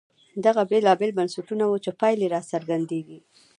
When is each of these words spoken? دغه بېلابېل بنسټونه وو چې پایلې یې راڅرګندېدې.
دغه 0.45 0.61
بېلابېل 0.71 1.11
بنسټونه 1.17 1.63
وو 1.67 1.77
چې 1.85 1.91
پایلې 1.99 2.25
یې 2.25 2.31
راڅرګندېدې. 2.33 3.19